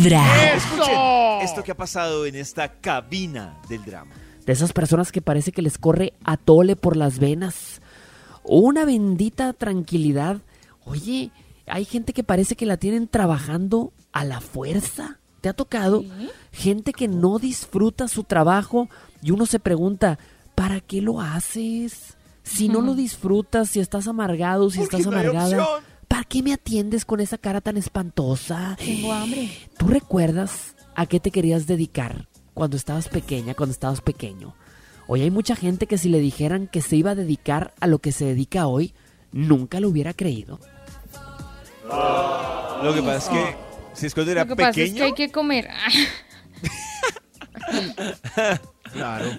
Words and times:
Vibra. 0.00 0.54
Escuchen 0.54 0.96
esto 1.42 1.62
que 1.62 1.72
ha 1.72 1.76
pasado 1.76 2.24
en 2.24 2.34
esta 2.34 2.72
cabina 2.80 3.58
del 3.68 3.84
drama. 3.84 4.12
De 4.46 4.52
esas 4.52 4.72
personas 4.72 5.12
que 5.12 5.20
parece 5.20 5.52
que 5.52 5.60
les 5.60 5.76
corre 5.76 6.14
atole 6.24 6.74
por 6.74 6.96
las 6.96 7.18
venas. 7.18 7.82
Una 8.42 8.86
bendita 8.86 9.52
tranquilidad. 9.52 10.38
Oye, 10.84 11.30
hay 11.66 11.84
gente 11.84 12.14
que 12.14 12.24
parece 12.24 12.56
que 12.56 12.64
la 12.64 12.78
tienen 12.78 13.08
trabajando 13.08 13.92
a 14.12 14.24
la 14.24 14.40
fuerza. 14.40 15.18
¿Te 15.42 15.50
ha 15.50 15.52
tocado? 15.52 16.02
Gente 16.52 16.92
que 16.92 17.06
no 17.06 17.38
disfruta 17.38 18.08
su 18.08 18.24
trabajo 18.24 18.88
y 19.22 19.32
uno 19.32 19.44
se 19.44 19.60
pregunta, 19.60 20.18
¿para 20.54 20.80
qué 20.80 21.02
lo 21.02 21.20
haces? 21.20 22.16
Si 22.42 22.68
no 22.68 22.80
lo 22.80 22.94
disfrutas, 22.94 23.68
si 23.70 23.80
estás 23.80 24.08
amargado, 24.08 24.70
si 24.70 24.78
Porque 24.78 24.96
estás 24.96 25.12
amargada, 25.12 25.62
opción. 25.62 25.89
¿Para 26.20 26.28
qué 26.28 26.42
me 26.42 26.52
atiendes 26.52 27.06
con 27.06 27.20
esa 27.20 27.38
cara 27.38 27.62
tan 27.62 27.78
espantosa? 27.78 28.76
Tengo 28.78 29.10
hambre. 29.10 29.50
¿Tú 29.78 29.88
recuerdas 29.88 30.76
a 30.94 31.06
qué 31.06 31.18
te 31.18 31.30
querías 31.30 31.66
dedicar 31.66 32.28
cuando 32.52 32.76
estabas 32.76 33.08
pequeña, 33.08 33.54
cuando 33.54 33.72
estabas 33.72 34.02
pequeño? 34.02 34.54
Hoy 35.06 35.22
hay 35.22 35.30
mucha 35.30 35.56
gente 35.56 35.86
que 35.86 35.96
si 35.96 36.10
le 36.10 36.20
dijeran 36.20 36.66
que 36.66 36.82
se 36.82 36.96
iba 36.96 37.12
a 37.12 37.14
dedicar 37.14 37.72
a 37.80 37.86
lo 37.86 38.00
que 38.00 38.12
se 38.12 38.26
dedica 38.26 38.66
hoy, 38.66 38.92
nunca 39.32 39.80
lo 39.80 39.88
hubiera 39.88 40.12
creído. 40.12 40.60
Lo 41.84 42.92
que 42.92 43.00
pasa 43.00 43.16
es 43.16 43.28
que 43.30 43.56
si 43.94 44.06
es 44.06 44.12
cuando 44.12 44.32
era 44.32 44.44
Lo 44.44 44.54
que 44.54 44.56
pasa 44.56 44.68
es 44.68 44.76
pequeño, 44.76 44.96
que 44.98 45.04
hay 45.04 45.14
que 45.14 45.32
comer. 45.32 45.70
Claro. 48.92 49.38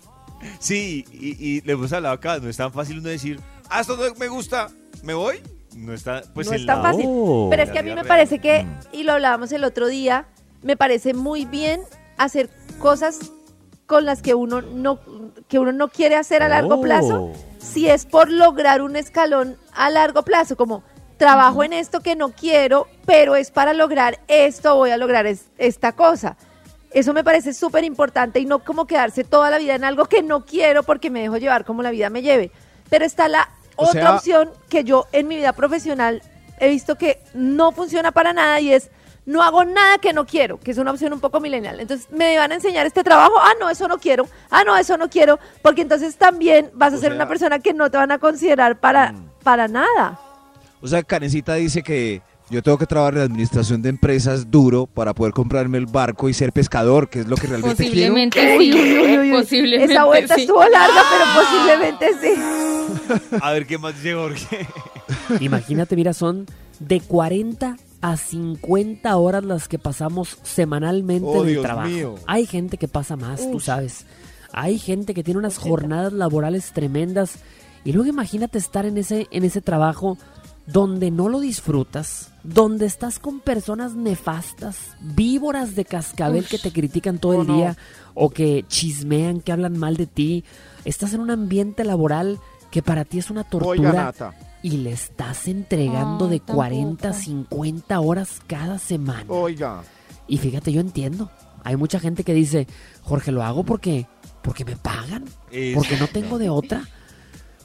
sí, 0.59 1.05
y, 1.11 1.45
y 1.45 1.61
le 1.61 1.73
hemos 1.73 1.93
hablado 1.93 2.15
acá, 2.15 2.39
no 2.39 2.49
es 2.49 2.57
tan 2.57 2.71
fácil 2.73 2.99
uno 2.99 3.09
decir, 3.09 3.39
ah, 3.69 3.81
esto 3.81 3.97
no 3.97 4.15
me 4.15 4.29
gusta, 4.29 4.71
me 5.03 5.13
voy. 5.13 5.43
No 5.75 5.93
está, 5.93 6.21
pues 6.33 6.47
no 6.49 6.53
en 6.55 6.65
la- 6.65 6.81
fácil. 6.81 7.09
Pero 7.49 7.63
es 7.63 7.71
que 7.71 7.79
a 7.79 7.83
mí 7.83 7.93
me 7.95 8.03
parece 8.03 8.39
que, 8.39 8.63
real. 8.63 8.79
y 8.91 9.03
lo 9.03 9.13
hablábamos 9.13 9.51
el 9.51 9.63
otro 9.63 9.87
día, 9.87 10.25
me 10.63 10.75
parece 10.77 11.13
muy 11.13 11.45
bien 11.45 11.81
hacer 12.17 12.49
cosas 12.79 13.19
con 13.85 14.05
las 14.05 14.21
que 14.21 14.35
uno 14.35 14.61
no, 14.61 14.99
que 15.47 15.59
uno 15.59 15.71
no 15.71 15.87
quiere 15.89 16.15
hacer 16.15 16.43
a 16.43 16.49
largo 16.49 16.75
Oh. 16.75 16.81
plazo, 16.81 17.31
si 17.59 17.89
es 17.89 18.05
por 18.05 18.29
lograr 18.29 18.81
un 18.81 18.95
escalón 18.95 19.57
a 19.73 19.89
largo 19.89 20.23
plazo, 20.23 20.55
como 20.55 20.83
trabajo 21.17 21.63
en 21.63 21.73
esto 21.73 21.99
que 22.01 22.15
no 22.15 22.29
quiero, 22.31 22.87
pero 23.05 23.35
es 23.35 23.51
para 23.51 23.73
lograr 23.73 24.19
esto, 24.27 24.75
voy 24.75 24.91
a 24.91 24.97
lograr 24.97 25.25
es- 25.27 25.45
esta 25.57 25.91
cosa. 25.93 26.37
Eso 26.91 27.13
me 27.13 27.23
parece 27.23 27.53
súper 27.53 27.83
importante 27.83 28.39
y 28.39 28.45
no 28.45 28.59
como 28.59 28.85
quedarse 28.87 29.23
toda 29.23 29.49
la 29.49 29.57
vida 29.57 29.75
en 29.75 29.83
algo 29.83 30.05
que 30.05 30.23
no 30.23 30.45
quiero 30.45 30.83
porque 30.83 31.09
me 31.09 31.21
dejo 31.21 31.37
llevar 31.37 31.63
como 31.63 31.81
la 31.83 31.91
vida 31.91 32.09
me 32.09 32.21
lleve. 32.21 32.51
Pero 32.89 33.05
está 33.05 33.27
la 33.27 33.47
O 33.81 33.89
otra 33.89 34.01
sea- 34.01 34.15
opción 34.15 34.49
que 34.69 34.83
yo 34.83 35.07
en 35.11 35.27
mi 35.27 35.35
vida 35.37 35.53
profesional 35.53 36.21
he 36.59 36.69
visto 36.69 36.95
que 36.95 37.19
no 37.33 37.71
funciona 37.71 38.11
para 38.11 38.33
nada 38.33 38.59
y 38.59 38.71
es 38.73 38.89
no 39.25 39.43
hago 39.43 39.63
nada 39.63 39.99
que 39.99 40.13
no 40.13 40.25
quiero, 40.25 40.59
que 40.59 40.71
es 40.71 40.77
una 40.79 40.91
opción 40.91 41.13
un 41.13 41.19
poco 41.19 41.39
milenial. 41.39 41.79
Entonces, 41.79 42.07
¿me 42.11 42.37
van 42.37 42.51
a 42.51 42.55
enseñar 42.55 42.87
este 42.87 43.03
trabajo? 43.03 43.33
Ah, 43.39 43.51
no, 43.59 43.69
eso 43.69 43.87
no 43.87 43.99
quiero. 43.99 44.27
Ah, 44.49 44.63
no, 44.65 44.75
eso 44.75 44.97
no 44.97 45.09
quiero. 45.09 45.39
Porque 45.61 45.83
entonces 45.83 46.15
también 46.15 46.71
vas 46.73 46.91
a 46.93 46.95
O 46.97 46.99
ser 46.99 47.09
sea- 47.09 47.15
una 47.17 47.27
persona 47.27 47.59
que 47.59 47.71
no 47.73 47.89
te 47.91 47.97
van 47.97 48.11
a 48.11 48.17
considerar 48.17 48.79
para, 48.79 49.13
para 49.43 49.67
nada. 49.67 50.19
O 50.81 50.87
sea, 50.87 51.03
Karencita 51.03 51.53
dice 51.53 51.83
que 51.83 52.21
yo 52.49 52.63
tengo 52.63 52.79
que 52.79 52.87
trabajar 52.87 53.13
en 53.13 53.19
la 53.19 53.25
administración 53.25 53.81
de 53.83 53.89
empresas 53.89 54.49
duro 54.49 54.87
para 54.87 55.13
poder 55.13 55.33
comprarme 55.33 55.77
el 55.77 55.85
barco 55.85 56.27
y 56.27 56.33
ser 56.33 56.51
pescador, 56.51 57.07
que 57.07 57.19
es 57.19 57.27
lo 57.27 57.37
que 57.37 57.45
realmente 57.45 57.75
quiero. 57.89 57.91
Posiblemente 58.13 58.57
Uy, 58.57 58.71
sí. 58.73 58.79
uy, 58.79 58.97
uy, 58.97 59.07
uy, 59.07 59.17
uy. 59.33 59.39
Posiblemente 59.39 59.93
Esa 59.93 60.03
vuelta 60.05 60.33
sí. 60.35 60.41
estuvo 60.41 60.63
larga, 60.67 61.01
pero 61.11 61.45
posiblemente 61.45 62.09
sí. 62.19 62.41
A 63.41 63.51
ver 63.51 63.65
qué 63.67 63.77
más 63.77 63.95
dice 63.95 64.13
Jorge. 64.13 64.67
Imagínate, 65.39 65.95
mira, 65.95 66.13
son 66.13 66.45
de 66.79 66.99
40 67.01 67.77
a 68.01 68.17
50 68.17 69.15
horas 69.17 69.43
las 69.43 69.67
que 69.67 69.77
pasamos 69.79 70.37
semanalmente 70.43 71.27
Oh, 71.27 71.41
en 71.41 71.47
el 71.47 71.53
Dios 71.53 71.63
trabajo. 71.63 71.87
mío. 71.89 72.15
Hay 72.27 72.45
gente 72.45 72.77
que 72.77 72.87
pasa 72.87 73.15
más, 73.15 73.49
tú 73.51 73.59
sabes. 73.59 74.05
Hay 74.53 74.79
gente 74.79 75.13
que 75.13 75.23
tiene 75.23 75.39
unas 75.39 75.57
jornadas 75.57 76.11
laborales 76.13 76.71
tremendas. 76.73 77.35
Y 77.85 77.93
luego 77.93 78.09
imagínate 78.09 78.57
estar 78.57 78.85
en 78.85 78.97
ese, 78.97 79.27
en 79.31 79.43
ese 79.43 79.61
trabajo 79.61 80.17
donde 80.67 81.09
no 81.09 81.27
lo 81.29 81.39
disfrutas, 81.39 82.31
donde 82.43 82.85
estás 82.85 83.17
con 83.19 83.39
personas 83.39 83.95
nefastas, 83.95 84.77
víboras 85.01 85.75
de 85.75 85.85
cascabel 85.85 86.45
que 86.45 86.59
te 86.59 86.71
critican 86.71 87.17
todo 87.17 87.37
Oh, 87.37 87.41
el 87.41 87.47
no. 87.47 87.55
día 87.55 87.77
o 88.13 88.29
que 88.29 88.65
chismean, 88.67 89.41
que 89.41 89.51
hablan 89.51 89.77
mal 89.77 89.97
de 89.97 90.05
ti. 90.05 90.43
Estás 90.85 91.13
en 91.13 91.21
un 91.21 91.31
ambiente 91.31 91.83
laboral 91.83 92.39
que 92.71 92.81
para 92.81 93.05
ti 93.05 93.19
es 93.19 93.29
una 93.29 93.43
tortura 93.43 94.13
y 94.63 94.77
le 94.77 94.91
estás 94.91 95.47
entregando 95.47 96.27
de 96.27 96.39
40 96.39 97.07
a 97.07 97.11
tampoco. 97.11 97.23
50 97.23 97.99
horas 97.99 98.41
cada 98.47 98.79
semana. 98.79 99.25
Oiga. 99.27 99.83
Y 100.27 100.37
fíjate, 100.37 100.71
yo 100.71 100.81
entiendo. 100.81 101.29
Hay 101.63 101.75
mucha 101.75 101.99
gente 101.99 102.23
que 102.23 102.33
dice, 102.33 102.67
Jorge, 103.03 103.31
lo 103.31 103.43
hago 103.43 103.63
porque, 103.63 104.07
porque 104.41 104.65
me 104.65 104.75
pagan, 104.75 105.25
porque 105.75 105.97
no 105.97 106.07
tengo 106.07 106.39
de 106.39 106.49
otra. 106.49 106.87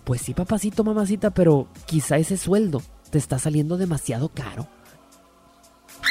Pues 0.04 0.20
sí, 0.20 0.34
papacito, 0.34 0.84
mamacita, 0.84 1.30
pero 1.30 1.68
quizá 1.86 2.16
ese 2.16 2.36
sueldo 2.36 2.82
te 3.10 3.18
está 3.18 3.38
saliendo 3.38 3.76
demasiado 3.76 4.28
caro. 4.28 4.68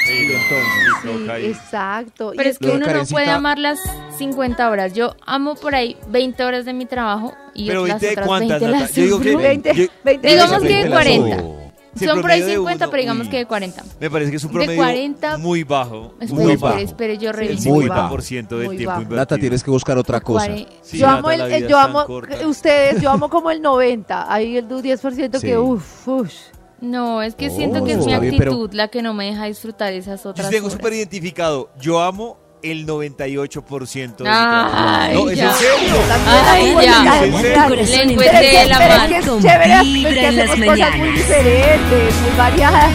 Sí, 0.06 0.12
entonces. 0.32 1.02
sí, 1.02 1.08
toca 1.20 1.32
ahí. 1.34 1.46
exacto. 1.46 2.32
Pero 2.36 2.48
es 2.48 2.54
es 2.54 2.58
que 2.58 2.66
de 2.66 2.72
uno 2.76 2.86
no 2.86 3.04
puede 3.06 3.30
amar 3.30 3.58
las 3.58 3.78
50 4.18 4.70
horas. 4.70 4.92
Yo 4.94 5.14
amo 5.26 5.54
por 5.56 5.74
ahí 5.74 5.96
20 6.08 6.44
horas 6.44 6.64
de 6.64 6.72
mi 6.72 6.86
trabajo 6.86 7.34
y 7.54 7.66
Pero 7.66 7.86
las 7.86 8.00
20 8.00 8.06
de 8.06 8.12
otras 8.12 8.26
cuántas, 8.26 8.48
20 8.60 8.66
Nata? 8.66 8.80
las 8.80 8.92
Yo 8.94 9.02
digo 9.02 9.20
que- 9.20 9.32
sufro. 9.32 9.48
20, 9.48 9.74
yo- 9.74 9.86
20 10.04 10.28
Digamos 10.28 10.62
que 10.62 10.68
de 10.68 10.74
Veinte 10.74 10.88
las 10.90 10.98
40. 11.04 11.38
subo. 11.38 11.66
Sí, 11.96 12.04
Son 12.04 12.20
por 12.20 12.30
ahí 12.30 12.40
promedio 12.40 12.46
de 12.46 12.52
50, 12.58 12.84
uno, 12.84 12.90
pero 12.90 13.00
digamos 13.00 13.24
uy. 13.26 13.30
que 13.30 13.36
de 13.38 13.46
40. 13.46 13.84
Me 13.98 14.10
parece 14.10 14.30
que 14.30 14.36
es 14.36 14.44
un 14.44 14.48
De 14.50 14.54
promedio 14.54 14.76
40 14.76 15.38
muy 15.38 15.64
bajo. 15.64 16.14
Muy 16.18 16.26
espere, 16.52 16.56
bajo. 16.58 16.78
espere, 16.78 17.16
yo 17.18 17.30
El 17.30 17.36
reviso. 17.36 17.68
Muy 17.70 17.84
50% 17.86 18.56
del 18.58 18.66
Muy 18.66 18.76
tiempo 18.76 18.90
bajo. 18.90 19.00
invertido. 19.02 19.16
Nata, 19.22 19.38
tienes 19.38 19.64
que 19.64 19.70
buscar 19.70 19.96
otra 19.96 20.20
cosa. 20.20 20.44
Sí, 20.82 20.98
yo 20.98 21.06
Nata, 21.06 21.18
amo 21.20 21.30
el, 21.30 21.66
yo 21.68 21.78
amo 21.78 22.04
corta. 22.04 22.46
ustedes, 22.46 23.00
yo 23.00 23.10
amo 23.10 23.30
como 23.30 23.50
el 23.50 23.62
90, 23.62 24.30
ahí 24.30 24.58
el 24.58 24.68
du- 24.68 24.82
10% 24.82 25.38
Sí. 25.40 25.46
que 25.46 25.56
uff, 25.56 26.06
uff. 26.06 26.30
No, 26.80 27.22
es 27.22 27.34
que 27.34 27.48
siento 27.50 27.80
Oh, 27.80 27.84
que 27.84 27.92
es 27.92 27.98
mi 27.98 28.04
está 28.12 28.18
bien, 28.20 28.34
actitud 28.34 28.68
pero- 28.68 28.76
la 28.76 28.88
que 28.88 29.00
no 29.02 29.14
me 29.14 29.26
deja 29.26 29.46
disfrutar 29.46 29.92
esas 29.92 30.22
Yo 30.24 30.30
otras 30.30 30.50
tengo 30.50 30.66
horas. 30.66 30.76
súper 30.78 30.92
identificado. 30.92 31.70
Yo 31.80 32.02
amo 32.02 32.36
el 32.62 32.84
98% 32.86 34.24
de 34.24 34.30
Ay. 34.30 35.14
No, 35.14 35.30
es 35.30 35.38
en 35.38 35.52
serio. 35.52 35.94
Ay, 36.26 36.74
ya. 36.82 37.04
cada- 37.04 37.24
¿En 37.24 37.32
serio? 37.36 37.68
Le 37.76 38.02
en 38.02 38.10
encuentré 38.10 38.16
Pero 38.16 38.46
es 38.48 38.50
que- 38.62 38.68
la 38.68 38.78
pero 38.78 38.92
es 38.92 38.98
mano. 38.98 39.08
que 39.08 39.16
es 39.18 39.42
chévere, 39.42 40.02
porque 40.02 40.32
las 40.32 40.50
hacemos 40.50 40.66
cosas 40.76 40.96
muy 40.98 41.08
diferentes, 41.12 42.14
muy 42.22 42.36
variadas. 42.36 42.90